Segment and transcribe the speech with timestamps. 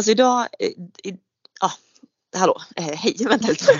[0.00, 0.72] Alltså idag, eh,
[1.60, 1.72] ja,
[2.36, 3.64] hallå, eh, hej, vänta lite.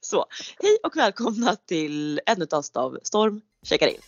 [0.00, 0.26] Så,
[0.58, 4.00] hej och välkomna till ännu ett avsnitt av Storm checkar in.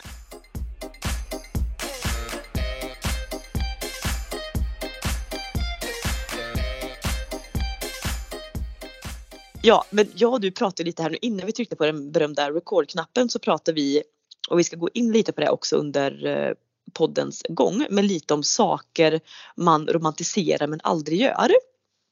[9.63, 12.51] Ja, men jag och du pratade lite här nu innan vi tryckte på den berömda
[12.51, 14.03] record-knappen så pratade vi
[14.49, 16.55] och vi ska gå in lite på det också under eh,
[16.93, 19.21] poddens gång, men lite om saker
[19.57, 21.51] man romantiserar men aldrig gör.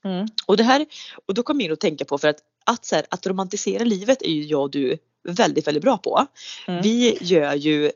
[0.05, 0.27] Mm.
[0.47, 0.87] Och det här,
[1.27, 3.84] och då kom jag in att tänka på för att, att, så här, att romantisera
[3.84, 4.98] livet är ju jag och du
[5.29, 6.27] väldigt, väldigt bra på.
[6.67, 6.83] Mm.
[6.83, 7.91] Vi gör ju,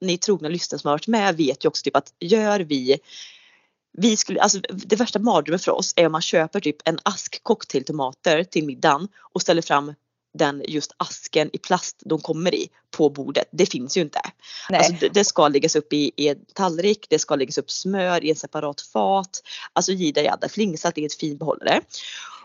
[0.00, 2.98] ni trogna lyssnare som har varit med vet ju också typ att gör vi
[3.98, 7.42] vi skulle, alltså det värsta mardrömmen för oss är om man köper typ en ask
[7.42, 9.94] cocktailtomater till middagen och ställer fram
[10.34, 13.48] den just asken i plast de kommer i på bordet.
[13.50, 14.20] Det finns ju inte.
[14.68, 18.24] Alltså det, det ska läggas upp i, i en tallrik, det ska läggas upp smör
[18.24, 19.42] i en separat fat.
[19.72, 21.80] Alltså jidda jadda, flingsalt i ett fin behållare.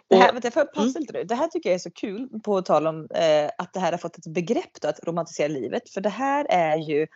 [0.10, 1.02] Det här, vänta, får jag pausa Mm.
[1.02, 1.24] lite nu?
[1.24, 3.98] Det här tycker jag är så kul på tal om eh, att det här har
[3.98, 5.90] fått ett begrepp då, att romantisera livet.
[5.90, 7.08] För det här är ju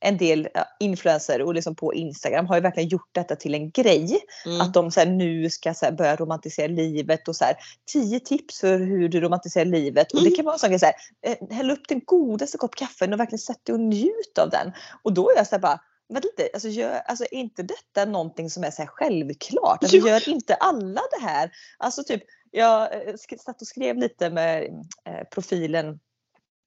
[0.00, 3.70] en del ja, influencer och liksom på Instagram har ju verkligen gjort detta till en
[3.70, 4.20] grej.
[4.46, 4.60] Mm.
[4.60, 7.56] Att de så nu ska så börja romantisera livet och så här,
[7.92, 10.12] tio tips för hur du romantiserar livet.
[10.12, 10.36] Och det Mm.
[10.36, 13.20] kan vara en sån grej så här, eh, häll upp din godaste kopp kaffe och
[13.20, 14.72] verkligen sätt dig och njut av den.
[15.02, 18.50] Och då är jag så bara, Vänta lite, alltså, gör, alltså är inte detta någonting
[18.50, 19.82] som är så självklart?
[19.82, 20.08] Alltså, Jo.
[20.08, 21.50] gör inte alla det här?
[21.78, 24.64] Alltså typ, jag eh, satt och skrev lite med
[25.04, 25.24] eh,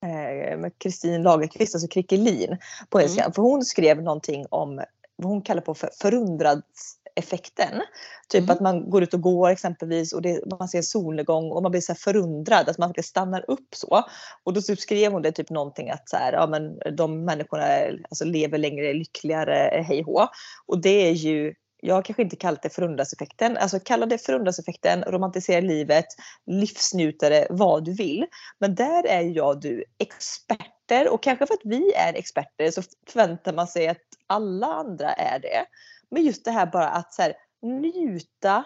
[0.03, 2.57] eh, med Kristin Lagerqvist, alltså Krickelin
[2.89, 3.05] på Mm.
[3.05, 3.33] Instagram.
[3.33, 4.81] För hon skrev någonting om
[5.15, 7.81] vad hon kallar på för förundradseffekten.
[8.29, 8.49] Typ Mm.
[8.49, 11.81] att man går ut och går exempelvis och det, man ser solnedgång och man blir
[11.81, 14.03] så förundrad, att man verkligen stannar upp så.
[14.43, 17.63] Och då typ skrev hon det typ någonting att så här, ja, men de människorna
[18.09, 20.27] alltså, lever längre, lyckligare, hej hå.
[20.65, 23.57] Och det är ju jag kanske inte kallat det förundradseffekten.
[23.57, 26.05] Alltså kalla det förundradseffekten, romantisera livet,
[26.45, 28.25] livsnjutare, vad du vill.
[28.59, 32.81] Men där är jag och du experter och kanske för att vi är experter så
[33.07, 35.65] förväntar man sig att alla andra är det.
[36.11, 38.65] Men just det här bara att så här, njuta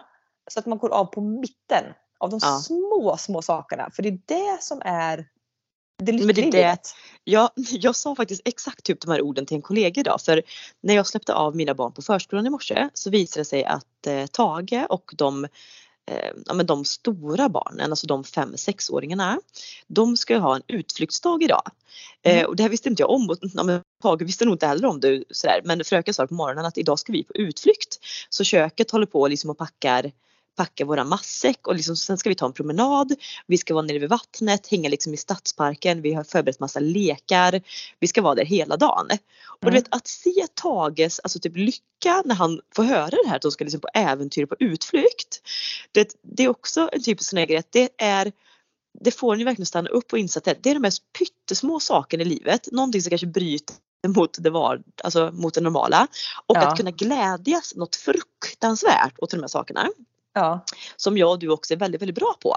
[0.52, 1.84] så att man går av på mitten
[2.20, 2.60] av de Ja.
[2.60, 3.90] små, små sakerna.
[3.94, 5.28] För det är det som är
[6.06, 6.78] det Men det det-.
[7.24, 10.42] Jag, jag sa faktiskt exakt typ de här orden till en kollega idag för
[10.82, 14.08] när jag släppte av mina barn på förskolan i morse så visade det sig att
[14.08, 15.44] eh, Tage och de
[16.06, 19.40] eh, ja, men de stora barnen, alltså de fem sexåringarna,
[19.88, 21.72] de ska ju ha en utflyktsdag idag.
[22.22, 22.46] Eh, Mm.
[22.46, 24.88] och det här visste inte jag om och ja, men Tage visste nog inte heller
[24.88, 25.62] om det sådär.
[25.64, 28.00] Men fröken sa på morgonen att idag ska vi på utflykt.
[28.30, 30.12] Så köket håller på liksom och packar
[30.56, 33.14] packa våran matsäck och liksom, sen ska vi ta en promenad.
[33.48, 36.02] Vi ska vara nere vid vattnet, hänga liksom i stadsparken.
[36.02, 37.62] Vi har förberett massa lekar.
[38.00, 39.08] Vi ska vara där hela dagen.
[39.48, 39.74] Och du Mm.
[39.84, 43.52] vet att se Tages alltså typ lycka när han får höra det här att de
[43.52, 45.42] ska liksom på äventyr på utflykt.
[45.92, 48.32] Det, det är också en typisk sån här grej att det är
[49.00, 51.80] det får ni verkligen stanna upp och inse att det det är de mest pyttesmå
[51.80, 52.72] sakerna i livet.
[52.72, 53.76] Någonting som kanske bryter
[54.08, 56.08] mot det, var, alltså mot det normala.
[56.46, 56.62] Och Ja.
[56.68, 59.90] att kunna glädjas något fruktansvärt åt de här sakerna
[60.34, 60.66] Ja.
[60.96, 62.56] som jag och du också är väldigt, väldigt bra på.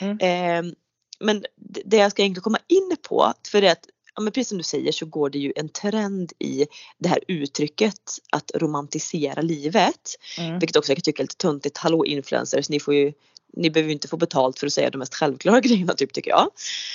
[0.00, 0.18] Mm.
[0.18, 0.72] Eh,
[1.20, 1.44] men
[1.84, 4.58] det jag ska egentligen komma in på, för det är att ja, men precis som
[4.58, 6.66] du säger så går det ju en trend i
[6.98, 8.00] det här uttrycket
[8.32, 10.16] att romantisera livet.
[10.38, 10.58] Mm.
[10.58, 11.78] Vilket också jag kan tycka är lite töntigt.
[11.78, 13.12] Hallå influencers, ni får ju
[13.56, 16.50] ni behöver inte få betalt för att säga de mest självklara grejerna typ tycker jag.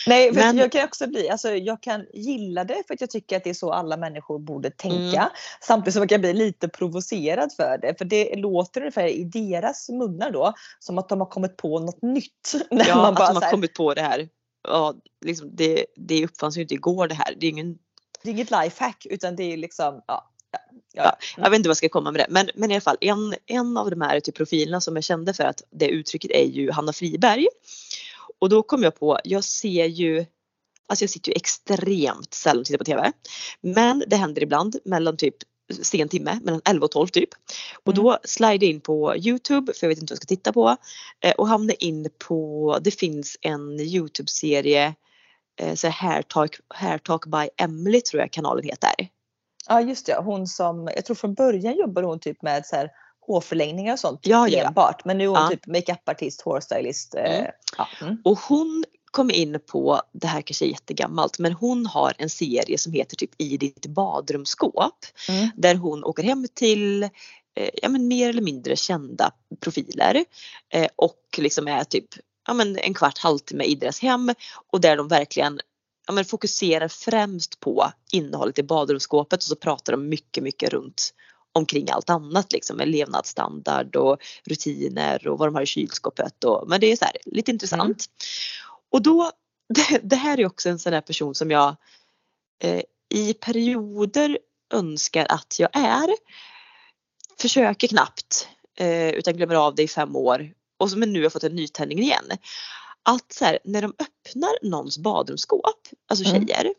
[0.07, 3.09] Nej, för Men- jag kan också bli, alltså jag kan gilla det för att jag
[3.09, 5.17] tycker att det är så alla människor borde tänka.
[5.17, 5.29] Mm.
[5.61, 7.97] Samtidigt som jag kan bli lite provocerad för det.
[7.97, 12.01] För det låter ungefär i deras munnar då som att de har kommit på något
[12.01, 12.53] nytt.
[12.71, 14.29] När Ja, man att bara de så har här, kommit på det här.
[14.67, 14.93] Ja,
[15.25, 17.35] liksom, det, det uppfanns ju inte igår det här.
[17.39, 17.77] Det är ingen
[18.23, 20.31] Det är inget lifehack utan det är liksom, ja.
[20.93, 21.17] Ja, ja.
[21.37, 22.25] Ja, jag vet inte vad jag ska komma med det.
[22.29, 25.33] Men, men i alla fall en, en av de här typ, profilerna som är kända
[25.33, 27.47] för att det uttrycket är ju Hanna Friberg.
[28.39, 30.25] Och då kom jag på, jag ser ju
[30.89, 33.11] Alltså jag sitter ju extremt sällan och tittar på TV.
[33.61, 35.35] Men det händer ibland mellan typ
[35.81, 37.29] sen timme, mellan 11 och 12 typ.
[37.83, 40.53] Och då slider jag in på Youtube för jag vet inte vad jag ska titta
[40.53, 40.75] på.
[41.19, 44.95] Eh, och hamnar in på, det finns en Youtube-serie
[45.59, 48.93] eh, så här Hair Talk, Hair Talk by Emily tror jag kanalen heter.
[49.67, 52.91] Ja just det, hon som, jag tror från början jobbade hon typ med så här
[53.27, 55.05] hårförlängningar och sånt Ja, ja, enbart.
[55.05, 55.49] Men nu är hon Ja.
[55.49, 57.15] typ makeupartist, hårstylist.
[57.15, 57.51] eh, Mm.
[57.77, 57.87] Ja.
[58.01, 58.21] Mm.
[58.23, 62.77] Och hon kom in på, det här kanske är jättegammalt, men hon har en serie
[62.77, 65.05] som heter typ I ditt badrumsskåp.
[65.29, 65.49] Mm.
[65.55, 67.09] Där hon åker hem till eh,
[67.81, 70.25] ja, men mer eller mindre kända profiler
[70.73, 72.05] eh, och liksom är typ
[72.47, 74.33] ja, men en kvart, halvtimme i deras hem
[74.71, 75.59] och där de verkligen
[76.07, 81.13] ja, men fokuserar främst på innehållet i badrumsskåpet och så pratar de mycket, mycket runt
[81.53, 86.43] omkring allt annat liksom med levnadsstandard och rutiner och vad de har i kylskåpet.
[86.43, 87.81] Och, men det är så här, lite intressant.
[87.83, 87.97] Mm.
[88.91, 89.31] Och då,
[89.73, 91.75] det, det, här är också en sån där person som jag
[92.63, 94.39] eh, i perioder
[94.73, 96.09] önskar att jag är.
[97.39, 101.43] Försöker knappt eh, utan glömmer av det i fem år och men nu har fått
[101.43, 102.31] en nytändning igen.
[103.09, 106.47] Att så här, när de öppnar någons badrumsskåp, alltså mm.
[106.47, 106.73] tjejer, mm.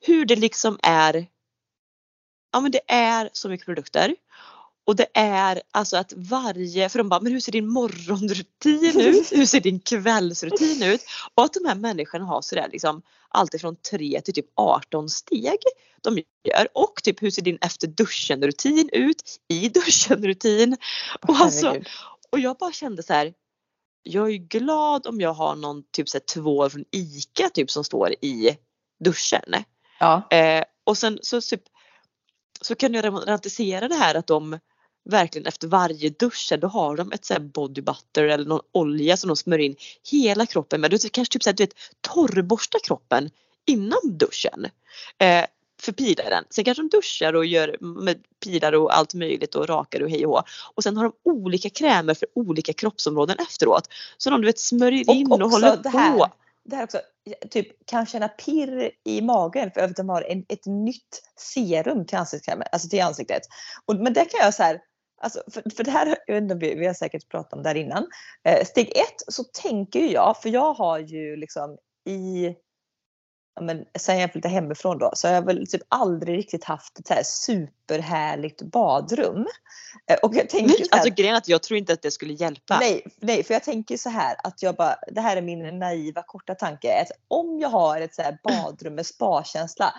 [0.00, 1.26] hur det liksom är
[2.52, 4.14] ja men det är så mycket produkter.
[4.86, 9.32] Och det är alltså att varje, för de bara, men hur ser din morgonrutin ut?
[9.32, 11.00] Hur ser din kvällsrutin ut?
[11.34, 15.58] Och att de här människorna har sådär liksom alltifrån 3 till typ 18 steg
[16.02, 16.68] de gör.
[16.74, 19.40] Och typ hur ser din efter duschen rutin ut?
[19.48, 20.76] I duschen rutin.
[21.28, 21.76] Och, alltså,
[22.30, 23.32] och jag bara kände så här.
[24.10, 27.84] Jag är glad om jag har någon typ så här, tvål från ICA typ som
[27.84, 28.58] står i
[29.04, 29.54] duschen.
[30.00, 30.28] Ja.
[30.30, 31.62] Eh, och sen så typ
[32.60, 34.58] så kan jag romantisera det här att de
[35.04, 39.28] verkligen efter varje dusch då har de ett så body butter eller någon olja som
[39.28, 39.76] de smörjer in
[40.10, 40.90] hela kroppen med.
[40.90, 43.30] Du kanske typ så här, du vet torrborsta kroppen
[43.66, 44.66] innan duschen.
[45.18, 45.44] Eh,
[45.80, 46.44] för pilaren.
[46.50, 50.26] Sen kanske de duschar och gör med pilar och allt möjligt och rakar och hej
[50.26, 50.42] och hå.
[50.74, 53.88] Och sen har de olika krämer för olika kroppsområden efteråt.
[54.18, 56.28] Så de du vet smörjer in och, och håller på
[56.68, 57.00] det här också,
[57.50, 62.18] typ kan känna pirr i magen för att de har en, ett nytt serum till
[62.18, 63.42] ansiktskrämen, alltså till ansiktet.
[63.86, 64.80] Och, men det kan jag så här,
[65.22, 68.06] alltså, för, för det här, jag vet inte, vi har säkert pratat om där innan.
[68.44, 71.78] Eh, steg ett så tänker jag, för jag har ju liksom
[72.08, 72.54] i
[73.60, 77.06] men, sen jag flyttade hemifrån då så har jag väl typ aldrig riktigt haft ett
[77.06, 79.46] så här superhärligt badrum.
[80.10, 82.10] Eh, och jag tänker så här, alltså grejen är att jag tror inte att det
[82.10, 82.78] skulle hjälpa.
[82.78, 86.22] Nej, nej, för jag tänker så här att jag bara, det här är min naiva
[86.22, 87.00] korta tanke.
[87.02, 89.94] Att om jag har ett så här badrum med spa-känsla,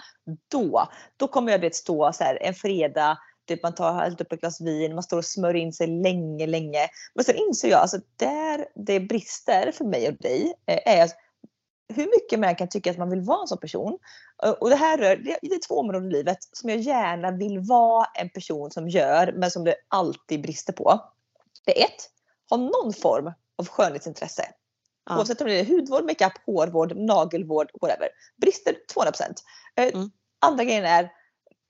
[0.51, 3.17] då, då kommer jag att stå så här en fredag
[3.49, 6.47] Typ man tar helt upp ett glas vin, man står och smörjer in sig länge,
[6.47, 6.87] länge.
[7.15, 11.15] Men sen inser jag, alltså där det brister för mig och dig, eh, är att
[11.93, 13.97] hur mycket man kan tycka att man vill vara en sån person.
[14.59, 18.05] Och det här rör, det är två områden i livet som jag gärna vill vara
[18.15, 21.01] en person som gör men som det alltid brister på.
[21.65, 22.09] Det är ett,
[22.49, 24.45] ha någon form av skönhetsintresse.
[25.09, 25.17] Ja.
[25.17, 28.09] Oavsett om det är hudvård, makeup, hårvård, nagelvård, whatever.
[28.41, 29.21] Brister 200%.
[29.75, 30.11] Eh, mm.
[30.39, 31.11] Andra grejen är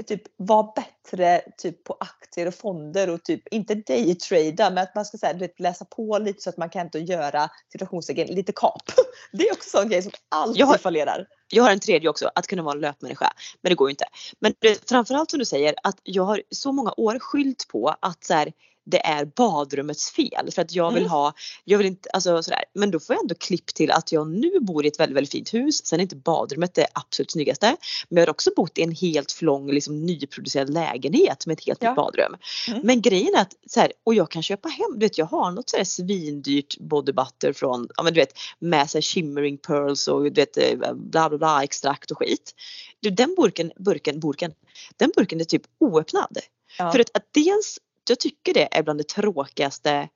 [0.03, 5.05] typ vara bättre typ på aktier och fonder och typ inte daytrada men att man
[5.05, 8.51] ska säga, du vet, läsa på lite så att man kan inte göra situationstecken lite
[8.51, 8.81] kap.
[9.31, 11.27] Det är också en grej som alltid jag har, fallerar.
[11.47, 13.33] Jag har en tredje också, att kunna vara en löpmänniska.
[13.61, 14.05] Men det går ju inte.
[14.39, 18.23] Men det, framförallt som du säger att jag har så många år skylt på att
[18.23, 18.53] så här,
[18.89, 21.11] det är badrummets fel för att jag vill mm.
[21.11, 21.33] ha,
[21.63, 22.63] jag vill inte, alltså sådär.
[22.73, 25.31] Men då får jag ändå klipp till att jag nu bor i ett väldigt, väldigt
[25.31, 25.85] fint hus.
[25.85, 27.75] Sen är inte badrummet det absolut snyggaste.
[28.09, 31.83] Men jag har också bott i en helt flång liksom nyproducerad lägenhet med ett helt
[31.83, 31.89] ja.
[31.89, 32.35] nytt badrum.
[32.67, 32.81] Mm.
[32.83, 35.51] Men grejen är att så här, och jag kan köpa hem, du vet jag har
[35.51, 40.23] något sådär svindyrt body butter från, ja men du vet med så shimmering pearls och
[40.23, 42.55] du vet eh, bla bla bla extrakt och skit.
[42.99, 44.53] Du, den burken, burken, burken,
[44.97, 46.37] den burken är typ oöppnad.
[46.77, 46.91] Ja.
[46.91, 47.79] För att, att dels
[48.11, 50.09] jag tycker det är bland det tråkigaste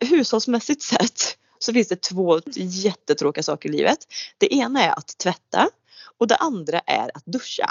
[0.00, 3.98] hushållsmässigt sett så finns det två jättetråkiga saker i livet.
[4.38, 5.68] Det ena är att tvätta
[6.18, 7.70] och det andra är att duscha.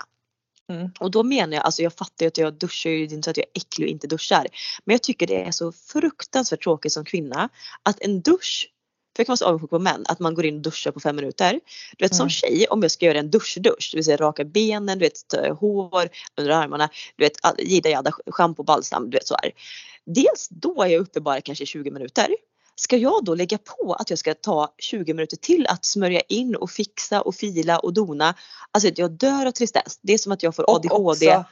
[0.70, 0.92] Mm.
[1.00, 3.38] Och då menar jag, alltså jag fattar ju att jag duschar ju, inte så att
[3.38, 4.48] jag är äcklig och inte duschar.
[4.86, 7.50] Men jag tycker det är så fruktansvärt tråkigt som kvinna
[7.84, 8.72] att en dusch
[9.20, 11.00] för jag kan vara så avundsjuk på män att man går in och duschar på
[11.00, 11.60] fem minuter.
[11.98, 12.18] Du vet mm.
[12.18, 15.60] som tjej om jag ska göra en duschdusch, det vill säga raka benen, du vet
[15.60, 19.52] hår under armarna, du vet jidda jadda, schampo, balsam, du vet så här.
[20.06, 22.28] Dels då är jag uppe bara kanske 20 minuter.
[22.76, 26.56] Ska jag då lägga på att jag ska ta 20 minuter till att smörja in
[26.56, 28.36] och fixa och fila och dona.
[28.72, 30.00] Alltså jag dör av tristess.
[30.02, 30.90] Det är som att jag får ADHD.
[30.96, 31.46] Och också,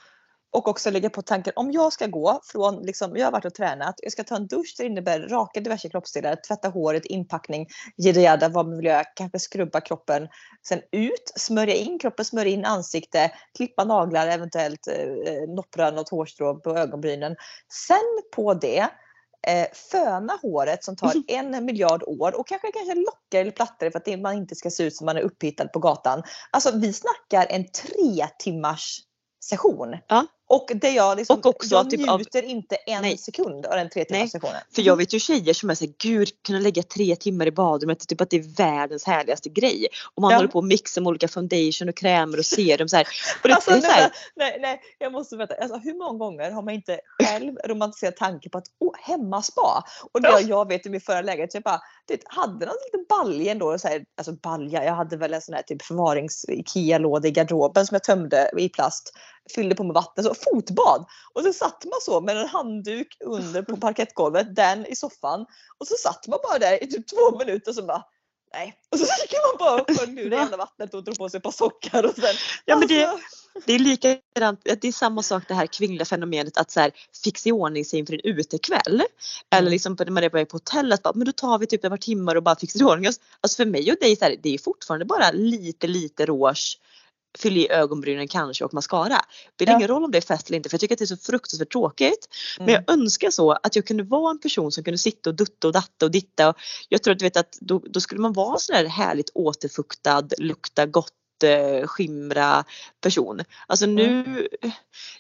[0.52, 3.54] och också lägga på tanken om jag ska gå från, liksom, jag har varit och
[3.54, 8.50] tränat, jag ska ta en dusch, det innebär raka diverse kroppsdelar, tvätta håret, inpackning, jidda
[8.50, 10.28] vad man vill göra, kanske skrubba kroppen.
[10.68, 16.60] Sen ut, smörja in kroppen, smörja in ansikte, klippa naglar, eventuellt eh, noppra något hårstrå
[16.60, 17.36] på ögonbrynen.
[17.88, 18.88] Sen på det
[19.48, 24.00] eh, föna håret som tar en miljard år och kanske, kanske lockar eller plattar för
[24.00, 26.24] att man inte ska se ut som man är upphittad på gatan.
[26.52, 29.00] Alltså vi snackar en tre timmars
[29.50, 29.98] session.
[30.08, 30.26] Ja.
[30.50, 33.18] Och det jag liksom, Och också jag typ av- njuter inte en Nej.
[33.18, 34.56] sekund av den tre timmars sessionen.
[34.76, 38.08] För jag vet ju tjejer som är såhär, gud kunna lägga tre timmar i badrummet,
[38.08, 39.88] typ att det är världens härligaste grej.
[40.16, 40.38] Och man Ja.
[40.38, 43.08] håller på att mixa med olika foundation och krämer och serum så här.
[43.44, 45.56] Och det, Alltså, det är så här, nej, nej, jag måste veta.
[45.56, 49.84] Alltså, hur många gånger har man inte själv romantiserat tanken på att åh, hemmaspa?
[50.12, 50.40] Och det Ja.
[50.40, 53.80] jag vet i min förra lägenhet, så jag bara, det hade någon liten balja ändå.
[53.80, 57.86] Så här, alltså balja, jag hade väl en sån här typ förvarings IKEA-låda i garderoben
[57.88, 59.14] som jag tömde i plast.
[59.56, 61.06] Fyllde på med vatten, så fotbad.
[61.34, 65.46] Och så satt man så med en handduk under på parkettgolvet, den i soffan.
[65.78, 68.04] Och så satt man bara där i typ två minuter och så bara
[68.54, 68.76] Nej.
[68.92, 71.38] Och så gick man bara och sköljde ur det enda vattnet och drog på sig
[71.38, 72.36] ett par sockar och sen
[72.66, 73.28] ja, men det, alltså,
[73.66, 76.92] det är likadant, det är samma sak det här kvinnliga fenomenet att så här,
[77.24, 79.02] fixa i ordning sig inför en utekväll.
[79.52, 79.72] Eller Mm.
[79.72, 81.84] liksom på- när man är på väg på hotellet, bara, men då tar vi typ
[81.84, 83.20] ett par timmar och bara fixar i ordning oss.
[83.42, 86.80] Alltså för mig och dig, så här, det är fortfarande bara lite lite rouge
[87.38, 89.08] fyll i ögonbrynen kanske och mascara.
[89.10, 89.78] Det spelar Ja.
[89.78, 91.18] ingen roll om det är fest eller inte för jag tycker att det är så
[91.18, 92.28] fruktansvärt tråkigt.
[92.58, 92.84] Men Mm.
[92.88, 95.74] jag önskar så att jag kunde vara en person som kunde sitta och dutta och
[95.74, 96.50] datta och ditta.
[96.50, 96.56] Och
[96.90, 100.28] jag tror att du vet att då, då skulle man vara sån där härligt återfuktad,
[100.38, 101.14] lukta gott
[101.44, 102.64] eh, skimra
[103.02, 103.42] person.
[103.68, 104.48] Alltså nu,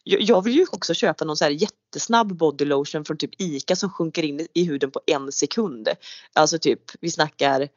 [0.04, 3.76] jag, jag vill ju också köpa någon så här jättesnabb body lotion från typ ICA
[3.76, 5.90] som sjunker in i huden på en sekund.
[6.34, 7.68] Alltså typ, vi snackar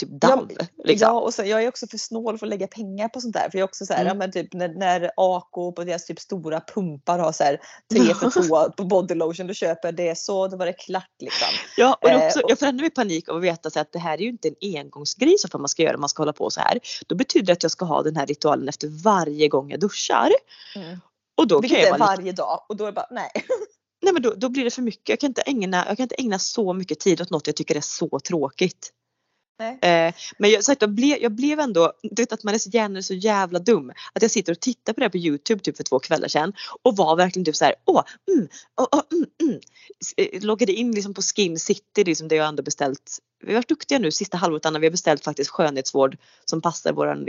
[0.00, 0.48] typ damm.
[0.84, 1.08] liksom.
[1.08, 3.48] Ja och så, jag är också för snål för att lägga pengar på sånt där.
[3.50, 4.08] För jag är också så här, Mm.
[4.08, 7.60] ja, men typ när, när AK på deras typ stora pumpar har så här
[7.92, 11.10] tre för två på body lotion, då köper jag det så, då var det klart
[11.20, 11.48] liksom.
[11.76, 13.92] Ja, och Eh, också, och- jag får ännu mer panik av att veta så att
[13.92, 16.50] det här är ju inte en engångsgrej för man ska göra, man ska hålla på
[16.50, 16.78] så här.
[17.06, 20.30] Då betyder det att jag ska ha den här ritualen efter varje gång jag duschar.
[21.36, 23.30] Och då kan Vilket jag är lite, varje dag och då är det bara nej.
[24.02, 25.08] nej men då, då blir det för mycket.
[25.08, 27.76] Jag kan, inte ägna, jag kan inte ägna så mycket tid åt något jag tycker
[27.76, 28.90] är så tråkigt.
[29.60, 32.70] Eh, men jag, sagt, jag, blev, jag blev ändå, du vet att man är så
[32.70, 33.92] gärna så jävla dum.
[34.12, 36.52] Att jag sitter och tittar på det här på Youtube typ för två kvällar sedan.
[36.82, 38.02] Och var verkligen typ såhär åh,
[38.32, 39.60] mm, åh, mm, mm.
[40.16, 43.18] Eh, loggade in liksom på Skin City, liksom det jag ändå beställt.
[43.42, 46.92] Vi har varit duktiga nu sista halvåret Anna, vi har beställt faktiskt skönhetsvård som passar
[46.92, 47.28] våran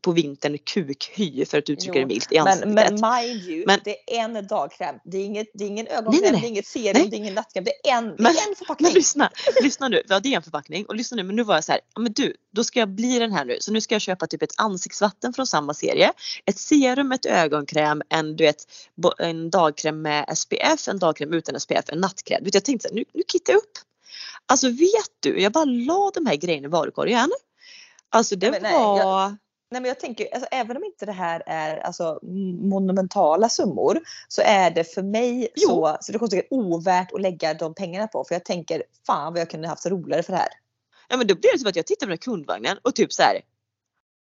[0.00, 2.74] på vintern kukhy för att uttrycka det milt i Men, ansiktet.
[2.74, 2.92] men
[3.24, 4.96] mind you, Men- det är en dagkräm.
[5.04, 6.40] Det är, inget, det är ingen ögonkräm, nej, nej.
[6.40, 7.64] det är inget serum, det är ingen nattkräm.
[7.64, 8.86] Det är en, det Men- är en förpackning.
[8.86, 9.30] Men lyssna,
[9.62, 10.02] lyssna nu.
[10.08, 12.12] Ja det är en förpackning och lyssna nu men nu var jag så här, men
[12.12, 13.56] du, då ska jag bli den här nu.
[13.60, 16.12] Så nu ska jag köpa typ ett ansiktsvatten från samma serie.
[16.46, 18.64] Ett serum, ett ögonkräm, en du vet
[19.18, 22.38] en dagkräm med SPF, en dagkräm utan SPF, en nattkräm.
[22.40, 23.78] Du vet, jag tänkte så här, nu, nu kittar jag upp.
[24.46, 27.30] Alltså vet du, jag bara la de här grejerna i varukorgen.
[28.08, 28.98] Alltså det nej, var...
[28.98, 29.36] jag-
[29.70, 32.18] Nej, men jag tänker, alltså, även om inte det här är alltså,
[32.62, 35.68] monumentala summor så är det för mig Jo.
[35.68, 38.24] så, så det kostar ovärt att lägga de pengarna på.
[38.24, 40.48] För jag tänker, fan vad jag kunde haft roligare för det här.
[41.08, 43.12] Ja men då blev det som att jag tittade på den här kundvagnen och typ
[43.12, 43.40] så här.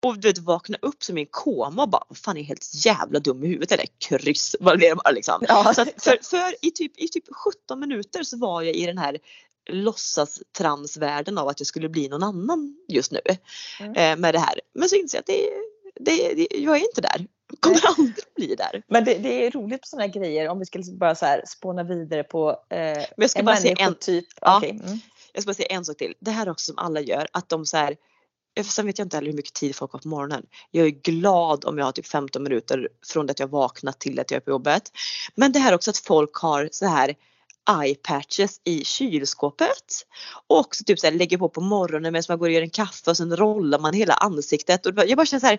[0.07, 2.85] Och du vet vakna upp som i en koma och bara, vad fan är helt
[2.87, 5.45] jävla dum i huvudet eller kryss, vad blir det bara liksom.
[5.49, 8.99] Ja, Så för, för i, typ, i typ 17 minuter så var jag i den
[8.99, 9.19] här
[9.69, 13.21] låtsas-transvärlden av att jag skulle bli någon annan just nu.
[13.81, 13.95] Mm.
[13.95, 14.61] Eh, med det här.
[14.75, 15.51] Men så inser jag att det,
[16.01, 17.27] det, det, jag är inte där.
[17.61, 18.83] Kommer aldrig bli där.
[18.89, 21.43] Men det, det är roligt på sådana här grejer om vi liksom bara så här
[21.47, 24.27] spåna vidare på eh, Men jag ska en bara säga en, människotyp.
[24.41, 24.57] Ja.
[24.57, 24.99] Okej, mm.
[25.33, 26.15] jag ska bara säga en sak till.
[26.21, 27.97] Det här är också som alla gör att de så här
[28.65, 30.47] Sen vet jag inte heller hur mycket tid folk har på morgonen.
[30.71, 34.21] Jag är glad om jag har typ 15 minuter från det att jag vaknat till
[34.21, 34.83] att jag är på jobbet.
[35.35, 37.15] Men det här också att folk har så här
[37.69, 40.07] eye-patches i kylskåpet.
[40.49, 42.71] Och också typ så här lägger på på morgonen medan man går och gör en
[42.71, 44.87] kaffe och sen rollar man hela ansiktet.
[44.87, 45.59] Och jag bara känner så här.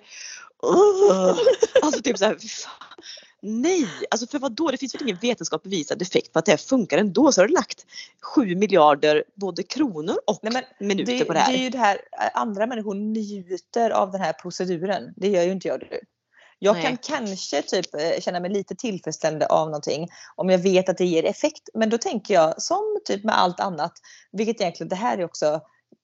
[0.64, 1.40] "Ugh."
[1.82, 2.38] Alltså typ så här.
[2.42, 2.74] fy fan.
[3.42, 4.72] Nej, alltså för vad då?
[4.72, 7.32] Det finns väl ingen vetenskap bevisad effekt på att det här funkar ändå.
[7.32, 7.86] Så har du lagt
[8.36, 11.52] 7 miljarder både kronor och Nej, minuter det, på det här.
[11.54, 15.14] det är ju det här, eh, andra människor njuter av den här proceduren.
[15.16, 15.80] Det gör ju inte jag.
[15.80, 16.00] Du.
[16.60, 16.84] Jag Nej.
[16.84, 21.06] kan kanske typ eh, känna mig lite tillfredsställande av någonting om jag vet att det
[21.06, 21.70] ger effekt.
[21.74, 23.94] Men då tänker jag som typ med allt annat,
[24.32, 25.62] vilket egentligen det här är också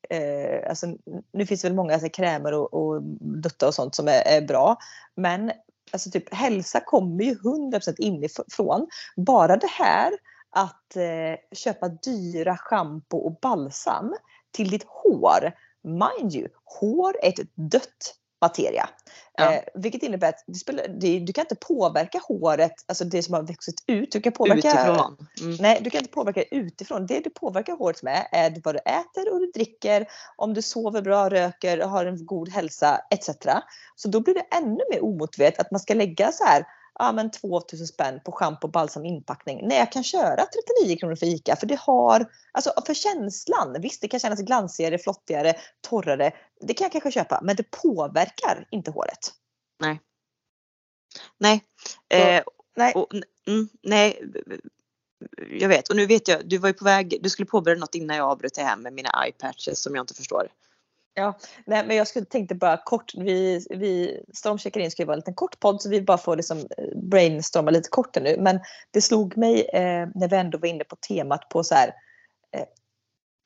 [0.10, 0.88] Eh, alltså,
[1.34, 4.42] nu finns det väl många alltså, krämer och, och dutta och sånt som är, är
[4.42, 4.78] bra.
[5.16, 5.52] Men
[5.92, 8.88] alltså, typ, hälsa kommer ju 100% inifrån.
[9.16, 10.14] Bara det här
[10.50, 14.16] att eh, köpa dyra schampo och balsam
[14.52, 15.52] till ditt hår.
[15.84, 18.90] Mind you, hår är ett dött materia.
[19.38, 19.54] Ja.
[19.54, 23.34] Eh, vilket innebär att det spelar, det, du kan inte påverka håret, alltså det som
[23.34, 24.12] har vuxit ut.
[24.12, 25.28] Du kan påverka, Utifrån.
[25.42, 25.56] Mm.
[25.60, 27.08] Nej, du kan inte påverka utifrån.
[27.08, 31.02] Det du påverkar håret med är vad du äter och du dricker, om du sover
[31.02, 33.30] bra, röker, har en god hälsa etc.
[33.96, 36.66] Så då blir det ännu mer omotiverat att man ska lägga så här
[37.00, 39.68] ja, men 2000 spänn på schampo, balsam, inpackning.
[39.68, 40.46] Nej, jag kan köra
[40.82, 44.98] 39 kronor för ICA för det har, alltså för känslan, visst det kan kännas glansigare,
[44.98, 45.54] flottigare,
[45.90, 46.32] torrare.
[46.62, 49.32] Det kan jag kanske köpa, men det påverkar inte håret.
[51.40, 51.64] Nej.
[52.12, 52.44] Så- Eh,
[52.78, 52.94] Nej.
[52.94, 53.08] Och,
[53.48, 54.24] mm, nej,
[55.50, 55.90] jag vet.
[55.90, 58.30] Och nu vet jag, du var ju på väg, du skulle påbörja något innan jag
[58.30, 60.48] avbröt det här med mina eye-patches som jag inte förstår.
[61.18, 65.14] Ja, nej, men jag skulle tänkte bara kort, vi, vi stormcheckar in ska ju vara
[65.16, 68.36] en liten kort podd så vi bara får liksom eh, brainstorma lite kort nu.
[68.40, 68.60] Men
[68.92, 71.88] det slog mig eh, när vi ändå var inne på temat på så här
[72.56, 72.66] eh,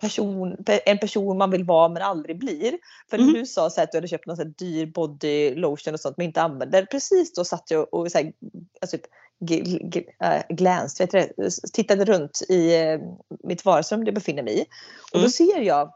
[0.01, 2.77] person, en person man vill vara men aldrig blir.
[3.09, 3.33] För Mm.
[3.33, 6.17] du sa så här att du hade köpt någon så dyr body lotion och sånt
[6.17, 6.85] men inte använder.
[6.85, 8.33] Precis då satt jag och så här,
[8.81, 9.05] alltså, typ,
[9.39, 11.29] gl- gl- glänst, det?
[11.73, 12.99] tittade runt i eh,
[13.43, 14.61] mitt vardagsrum jag befinner mig i.
[15.01, 15.29] Och då Mm.
[15.29, 15.93] ser jag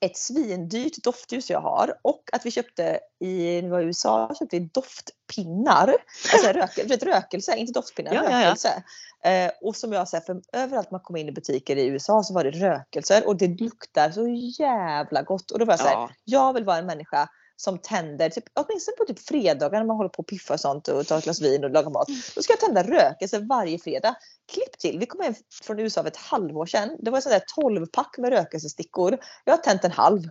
[0.00, 5.96] ett svindyrt doftljus jag har och att vi köpte i, var USA, köpte vi doftpinnar.
[6.32, 8.46] Alltså rökel, vet, rökelse, inte doftpinnar, Ja, ja, ja.
[8.46, 8.82] rökelse.
[9.24, 12.34] Eh, och som jag säger, för överallt man kom in i butiker i USA så
[12.34, 14.26] var det rökelser och det luktar så
[14.62, 15.50] jävla gott.
[15.50, 16.10] Och då var jag så här, Ja.
[16.24, 17.28] jag vill vara en människa
[17.60, 20.88] som tänder, typ, åtminstone på typ fredagar när man håller på och piffar och sånt
[20.88, 22.08] och tar ett glas vin och lagar mat.
[22.34, 24.14] Då ska jag tända rökelse varje fredag.
[24.52, 26.96] Klipp till, vi kom hem från USA för ett halvår sedan.
[26.98, 29.18] Det var en sån där 12-pack med rökelsestickor.
[29.44, 30.22] Jag har tänt en halv.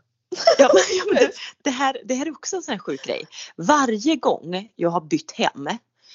[0.58, 0.72] Ja,
[1.14, 1.28] men,
[1.64, 3.26] det, här, det här är också en sån här sjuk grej.
[3.56, 5.70] Varje gång jag har bytt hem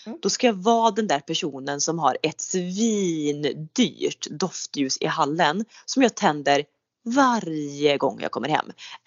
[0.06, 0.18] Mm.
[0.23, 6.02] då ska jag vara den där personen som har ett svindyrt doftljus i hallen som
[6.02, 6.64] jag tänder
[7.04, 8.66] varje gång jag kommer hem.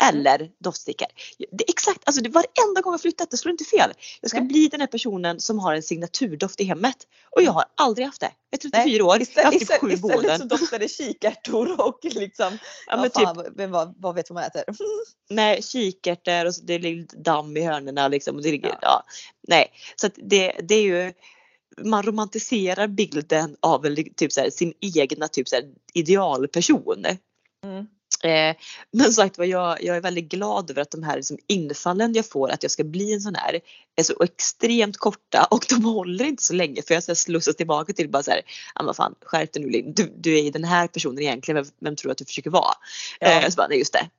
[0.10, 1.08] Eller doftstickor.
[1.38, 3.92] Det är exakt, alltså det varenda gång jag flyttat, det slår inte fel.
[4.22, 4.48] Jag ska Nej.
[4.48, 6.96] bli den här personen som har en signaturdoft i hemmet.
[7.36, 8.32] Och jag har aldrig haft det.
[8.50, 10.48] Jag är 34 år, jag har Istället, haft typ istället, sju istället så boenden.
[10.48, 14.64] doftar det kikärtor och liksom, Ja, men typ, fan, vem, vad, vad vet man äter?
[15.30, 18.36] nej, kikärtor och så det ligger damm i hörnorna liksom.
[18.36, 18.78] Och det ligger, Ja.
[18.82, 19.04] ja.
[19.48, 21.14] nej, så att det, det är ju
[21.84, 27.06] man romantiserar bilden av en, typ så här, sin egna typ så här, idealperson.
[27.64, 27.88] Mm.
[28.24, 28.56] Eh,
[28.92, 32.30] men sagt var jag, jag är väldigt glad över att de här liksom, infallen jag
[32.30, 33.60] får att jag ska bli en sån här
[33.96, 37.56] är så extremt korta och de håller inte så länge för jag så här slussas
[37.56, 38.42] tillbaka till bara så här,
[38.76, 39.94] ja vad fan skärp dig nu Linn.
[39.94, 42.50] du, du är ju den här personen egentligen, vem, vem tror du att du försöker
[42.50, 42.74] vara?
[43.20, 43.28] Ja.
[43.28, 44.10] Eh, så bara, nej just det,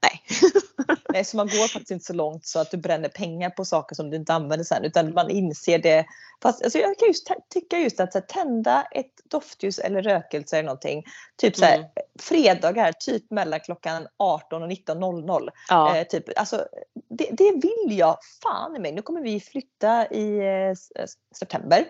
[1.18, 1.24] nej.
[1.24, 4.10] Så man går faktiskt inte så långt så att du bränner pengar på saker som
[4.10, 6.06] du inte använder sen utan man inser det.
[6.42, 10.56] Fast alltså, jag kan just tycka just att så här, tända ett doftljus eller rökelse
[10.58, 11.04] eller någonting.
[11.36, 11.88] Typ så här, Mm.
[12.20, 15.48] fredagar, typ mellan klockan 18 och 19.00.
[15.68, 15.96] Ja.
[15.96, 16.66] Eh, typ, alltså,
[17.08, 18.92] det, det vill jag fan i mig.
[18.92, 20.90] Nu kommer vi flytta i eh, s-
[21.38, 21.84] september.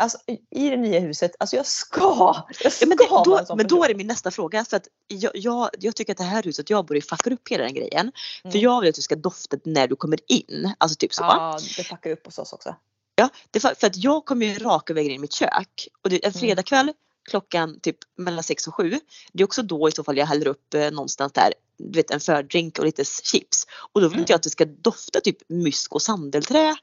[0.00, 0.18] Alltså,
[0.50, 1.32] i- det nya huset.
[1.38, 2.44] Alltså jag ska!
[2.62, 3.04] Jag ska Ja, men det,
[3.48, 4.64] då, men då är det min nästa fråga.
[4.64, 7.48] För att jag, jag, jag tycker att det här huset jag bor i fuckar upp
[7.48, 8.12] hela den grejen.
[8.42, 8.60] För Mm.
[8.60, 10.72] jag vill att du ska dofta när du kommer in.
[10.78, 11.22] Alltså typ så.
[11.22, 12.74] Ja, det fuckar upp hos oss också.
[13.14, 15.88] Ja, det för, för att jag kommer ju raka vägen in i mitt kök.
[16.02, 16.40] Och det, en Mm.
[16.40, 16.92] fredagkväll
[17.30, 19.00] klockan typ mellan 6 och 7.
[19.32, 22.10] Det är också då i så fall jag häller upp eh, någonstans där du vet
[22.10, 23.66] en fördrink och lite chips.
[23.92, 26.76] Och då vill inte jag att det ska dofta typ mysk och sandelträ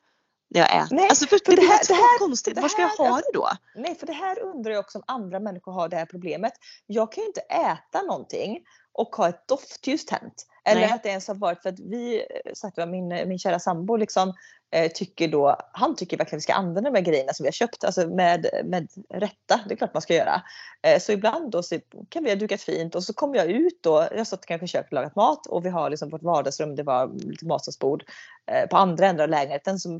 [0.49, 0.95] när jag äter.
[0.95, 2.55] Nej, alltså för, för det, det här- så det här- konstigt.
[2.55, 3.49] det Var ska jag ha det då?
[3.75, 6.53] Nej, för det här undrar jag också om andra människor har det här problemet.
[6.87, 8.59] Jag kan ju inte äta någonting
[8.91, 10.47] och ha ett doftljus tänt.
[10.65, 10.91] Eller Nej.
[10.91, 14.33] att det ens har varit för att vi, eh, sagt min, min kära sambo liksom,
[14.71, 17.47] eh, tycker då, han tycker verkligen att vi ska använda de här grejerna som vi
[17.47, 20.41] har köpt, alltså med, med rätta, det är klart man ska göra.
[20.81, 21.79] Eh, så ibland då så
[22.09, 24.65] kan vi ha dukat fint och så kommer jag ut då, jag har stått kanske
[24.65, 28.03] i köket och lagat mat och vi har liksom vårt vardagsrum, det var lite matsalsbord
[28.51, 29.99] eh, på andra änden av lägenheten som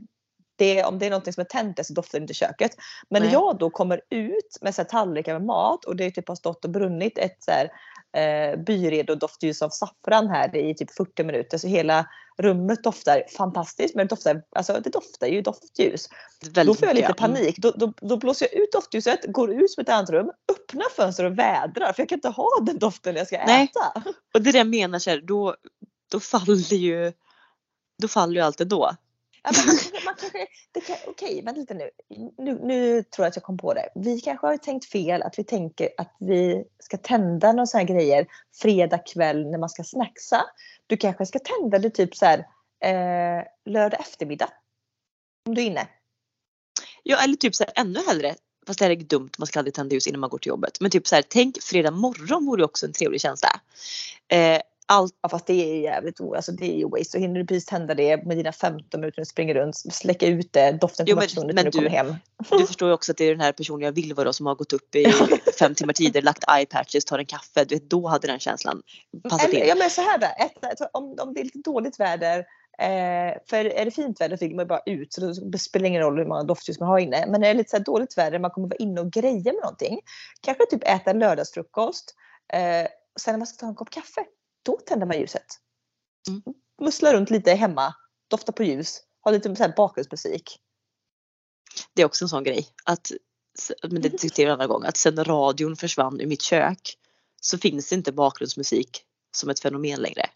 [0.57, 2.71] det, om det är något som är tänt så doftar det inte i köket.
[3.09, 3.33] Men när Nej.
[3.33, 6.65] jag då kommer ut med så här tallrikar med mat och det typ har stått
[6.65, 7.69] och brunnit ett så här,
[8.17, 13.95] eh, byredo doftljus av saffran här i typ 40 minuter så hela rummet doftar fantastiskt
[13.95, 16.09] men det doftar, alltså det doftar ju doftljus.
[16.41, 17.05] Då får jag lite.
[17.05, 17.15] Mm.
[17.15, 17.57] panik.
[17.57, 21.23] Då, då, då blåser jag ut doftljuset, går ut som ett annat rum, öppnar fönster
[21.23, 23.63] och vädrar för jag kan inte ha den doften när jag ska Nej.
[23.63, 24.09] äta.
[24.33, 25.55] Och det är det jag menar så här, då,
[26.11, 27.13] då faller ju
[28.01, 28.91] då faller ju allt det då.
[29.47, 31.89] Ja, man kanske, man kanske, det kan, okej, vänta lite nu.
[32.37, 32.59] nu.
[32.63, 33.89] Nu tror jag att jag kom på det.
[33.95, 37.95] Vi kanske har tänkt fel att vi tänker att vi ska tända några sådana här
[37.95, 38.27] grejer
[38.61, 40.41] fredag kväll när man ska snacksa.
[40.87, 42.39] Du kanske ska tända det typ så här
[42.83, 44.49] eh, lördag eftermiddag.
[45.45, 45.87] Om du är inne.
[47.03, 48.35] Ja eller typ så här, ännu hellre,
[48.67, 50.81] fast det här är dumt, man ska aldrig tända ljus innan man går till jobbet.
[50.81, 53.49] Men typ så här, tänk fredag morgon vore också en trevlig känsla.
[54.27, 57.05] Eh, allt, fast det är jävligt alltså det är ju waste.
[57.05, 60.27] Så hinner du precis tända det med dina 15 minuter när du springer runt, släcka
[60.27, 62.15] ut det, doften kommer försvunnit när du du- kommer hem.
[62.51, 64.55] du förstår ju också att det är den här personen jag vill vara som har
[64.55, 65.05] gått upp i
[65.59, 67.65] fem timmar tidigare, lagt eye patches, tar en kaffe.
[67.65, 68.81] Du vet, då hade den känslan
[69.29, 69.67] passat in.
[69.67, 70.17] ja men så här
[70.77, 72.45] då, om, om det är lite dåligt väder
[72.79, 76.01] Eh, för är det fint väder så vill man bara ut så det spelar ingen
[76.01, 77.25] roll hur många doftljus man har inne.
[77.27, 79.99] Men är det lite så dåligt väder, man kommer vara inne och greja med någonting.
[80.41, 82.15] Kanske typ äta lördagsfrukost.
[82.53, 82.87] Eh,
[83.19, 84.25] sen när man ska ta en kopp kaffe,
[84.67, 85.45] då tänder man ljuset.
[86.27, 86.41] Mm.
[86.81, 87.95] Mussla runt lite hemma,
[88.27, 90.59] dofta på ljus, ha lite så här bakgrundsmusik.
[91.93, 92.67] Det är också en sån grej.
[92.83, 93.11] Att
[93.83, 96.97] men det diskuterade vi en annan gång, att sen radion försvann ur mitt kök
[97.41, 100.29] så finns det inte bakgrundsmusik som ett fenomen längre.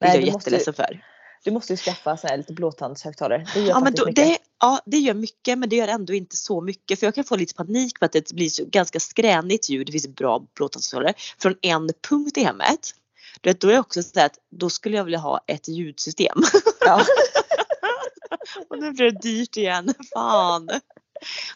[0.00, 1.04] Det är jag jätteledsen för.
[1.44, 3.46] Du måste ju skaffa sån här lite blåtandshögtalare.
[3.54, 4.24] Det gör Ja men, då, mycket.
[4.24, 7.24] det, ja det gör mycket men det gör ändå inte så mycket för jag kan
[7.24, 9.86] få lite panik för att det blir så ganska skränigt ljud.
[9.86, 12.94] Det finns bra blåtandshögtalare från en punkt i hemmet.
[13.40, 16.42] Du vet, då är jag också så att då skulle jag vilja ha ett ljudsystem.
[16.80, 17.04] Ja.
[18.68, 19.94] Och nu blir det dyrt igen.
[20.14, 20.70] Fan.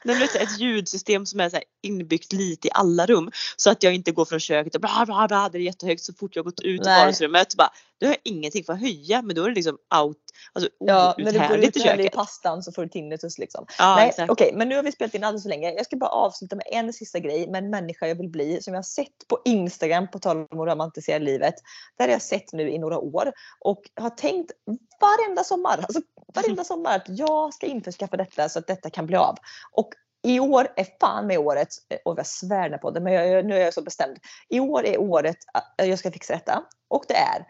[0.05, 3.31] Men ett ljudsystem som är så inbyggt lite i alla rum.
[3.57, 5.48] Så att jag inte går från köket och bla bla bla.
[5.53, 7.55] Det är jättehögt så fort jag gått ut i vardagsrummet.
[7.57, 10.18] Bara, då har jag ingenting för att höja men då är det liksom out.
[10.53, 12.12] Alltså Ja, när du går ut i häller i köket.
[12.16, 13.66] pastan så får du tinnitus liksom.
[13.79, 14.31] Ja, Nej, exakt.
[14.31, 15.72] okej, men nu har vi spelat in alldeles för länge.
[15.72, 18.74] Jag ska bara avsluta med en sista grej med en människa jag vill bli som
[18.74, 21.55] jag har sett på Instagram på tal om att romantisera livet.
[21.98, 24.53] Där har jag sett nu i några år och har tänkt
[25.00, 26.00] varenda sommar, alltså
[26.35, 29.37] varenda sommar att jag ska införskaffa detta så att detta kan bli av.
[29.73, 29.88] Och
[30.23, 31.68] i år är fan med året,
[32.05, 34.18] och jag svär på det, men jag, nu är jag så bestämd.
[34.49, 37.47] I år är året att jag ska fixa detta och det är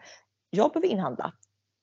[0.49, 1.33] jag behöver inhandla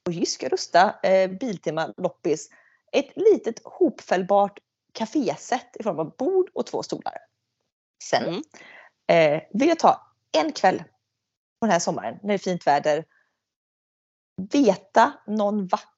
[0.07, 2.49] och Jysk Rusta eh, Biltema loppis
[2.93, 4.59] ett litet hopfällbart
[4.93, 7.15] kaféset i form av bord och två stolar.
[8.05, 8.43] Sen Mm.
[9.37, 13.05] eh, vill jag ta en kväll på den här sommaren när det är fint väder.
[14.53, 15.92] Veta någon vacker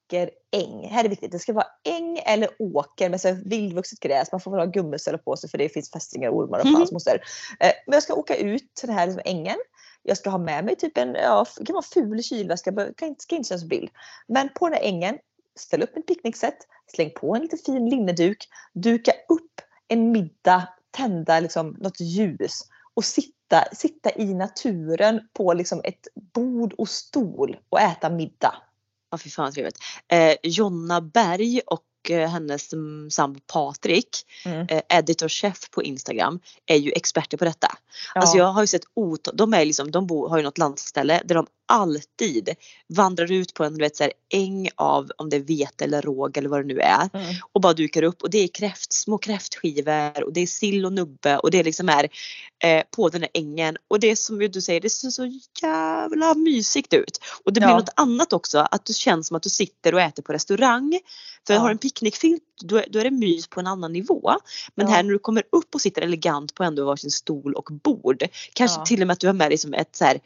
[0.51, 0.87] äng.
[0.87, 1.31] Här är viktigt.
[1.31, 4.31] Det ska vara äng eller åker med så vildvuxet gräs.
[4.31, 6.75] Man får väl ha gummistölar på sig för det finns fästingar, ormar och Mhm.
[6.75, 7.23] fans moster.
[7.59, 9.57] Eh, men jag ska åka ut till den här liksom, ängen.
[10.03, 13.35] Jag ska ha med mig typ en, ja, det kan vara ful kylväska, inte, ska
[13.35, 13.89] inte kännas bild.
[14.27, 15.17] Men på den här ängen,
[15.59, 16.57] ställ upp ett picknickset,
[16.95, 18.37] släng på en lite fin linneduk,
[18.73, 22.61] duka upp en middag, tända liksom något ljus
[22.93, 28.55] och sitta, sitta i naturen på liksom ett bord och stol och äta middag.
[29.15, 29.77] Ja fy fan trevligt.
[30.11, 32.69] Eh, Jonna Berg och eh, hennes
[33.09, 34.09] sambo Patrik,
[34.45, 34.67] Mm.
[34.69, 37.67] eh, editor chef på Instagram, är ju experter på detta.
[38.15, 38.21] Ja.
[38.21, 41.21] Alltså jag har ju sett ot- de är liksom, de bor, har ju något landställe
[41.25, 42.49] där de alltid
[42.87, 46.01] vandrar ut på en du vet, så här, äng av om det är vete eller
[46.01, 47.35] råg eller vad det nu är Mm.
[47.51, 50.93] och bara dukar upp och det är kräft, små kräftskivor och det är sill och
[50.93, 52.09] nubbe och det liksom är
[52.63, 56.33] eh, på den här ängen och det är som du säger det ser så jävla
[56.33, 57.77] mysigt ut och det blir Ja.
[57.77, 60.99] något annat också att det känns som att du sitter och äter på restaurang
[61.47, 61.59] för Ja.
[61.59, 64.31] har du en picknickfilt då, är- då är det mys på en annan nivå
[64.75, 64.93] men Ja.
[64.93, 68.23] här när du kommer upp och sitter elegant på ändå varsin stol och bord
[68.53, 70.19] kanske till och med att du har med dig som ett så här,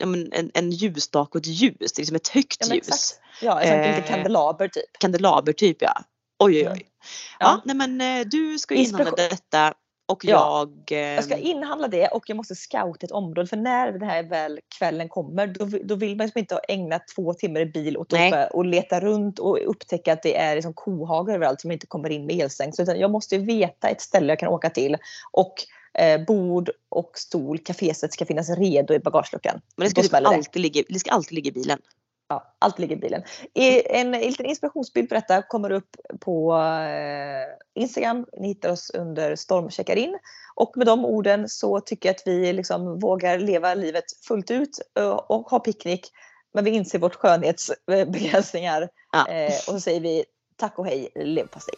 [0.00, 3.20] ja, men en, en ljusstake och ett ljus, liksom ett högt Ja, ljus exakt.
[3.42, 4.84] Ja, sånt Eh, litet kandelaber typ.
[5.00, 5.92] kandelaber typ ja.
[6.38, 6.72] Oj oj Mm.
[6.72, 6.86] oj.
[7.40, 7.60] Ja, Ja.
[7.64, 9.74] nej men eh, du ska inhandla detta
[10.08, 10.58] och Ja.
[10.90, 10.98] jag...
[10.98, 14.22] Eh, Jag ska inhandla det och jag måste scouta ett område för när den här
[14.22, 18.12] väl kvällen kommer då, då vill man liksom inte ägna två timmar i bil åt
[18.12, 22.10] uppe och leta runt och upptäcka att det är liksom kohagar överallt som inte kommer
[22.10, 22.76] in med elstängt.
[22.76, 24.96] Så utan jag måste veta ett ställe jag kan åka till
[25.32, 25.54] och
[25.98, 29.60] eh, bord och stol, kaféset ska finnas redo i bagageluckan.
[29.76, 31.78] men det ska, typ alltid ligga, det ska alltid ligga i bilen.
[32.30, 33.22] Ja, allt ligger i bilen.
[33.54, 38.26] En, en liten inspirationsbild på detta kommer upp på eh, Instagram.
[38.38, 40.18] Ni hittar oss under stormcheckar in.
[40.54, 44.80] Och med de orden så tycker jag att vi liksom vågar leva livet fullt ut
[44.98, 46.06] eh, och ha picknick.
[46.54, 48.88] Men vi inser vårt skönhetsbegränsningar.
[49.12, 49.28] Ja.
[49.28, 50.24] Eh, och så säger vi
[50.56, 51.74] tack och hej leverpastej.